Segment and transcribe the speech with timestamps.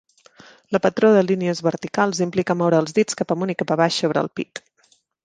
[0.75, 4.25] La patró de línies verticals implica moure els dits cap amunt i cap abaix sobre
[4.27, 4.63] el pit.